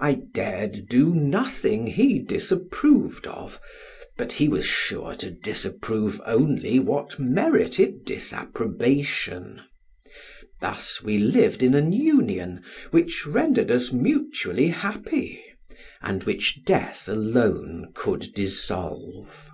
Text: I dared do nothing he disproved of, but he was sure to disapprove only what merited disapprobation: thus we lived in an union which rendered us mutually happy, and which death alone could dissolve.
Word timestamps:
I 0.00 0.14
dared 0.32 0.88
do 0.88 1.14
nothing 1.14 1.86
he 1.88 2.18
disproved 2.18 3.26
of, 3.26 3.60
but 4.16 4.32
he 4.32 4.48
was 4.48 4.64
sure 4.64 5.14
to 5.16 5.30
disapprove 5.30 6.18
only 6.24 6.78
what 6.78 7.18
merited 7.18 8.06
disapprobation: 8.06 9.60
thus 10.62 11.02
we 11.02 11.18
lived 11.18 11.62
in 11.62 11.74
an 11.74 11.92
union 11.92 12.62
which 12.90 13.26
rendered 13.26 13.70
us 13.70 13.92
mutually 13.92 14.68
happy, 14.68 15.44
and 16.00 16.24
which 16.24 16.64
death 16.64 17.06
alone 17.06 17.92
could 17.94 18.28
dissolve. 18.34 19.50